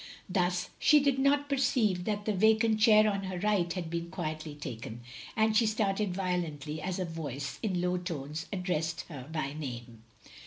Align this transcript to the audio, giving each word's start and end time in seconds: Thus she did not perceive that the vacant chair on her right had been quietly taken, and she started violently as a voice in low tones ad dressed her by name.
Thus 0.27 0.71
she 0.79 0.99
did 0.99 1.19
not 1.19 1.47
perceive 1.47 2.05
that 2.05 2.25
the 2.25 2.33
vacant 2.33 2.79
chair 2.79 3.07
on 3.07 3.25
her 3.25 3.37
right 3.37 3.71
had 3.71 3.87
been 3.91 4.09
quietly 4.09 4.55
taken, 4.55 5.01
and 5.35 5.55
she 5.55 5.67
started 5.67 6.11
violently 6.15 6.81
as 6.81 6.97
a 6.97 7.05
voice 7.05 7.59
in 7.61 7.81
low 7.81 7.97
tones 7.99 8.47
ad 8.51 8.63
dressed 8.63 9.01
her 9.09 9.29
by 9.31 9.53
name. 9.53 10.01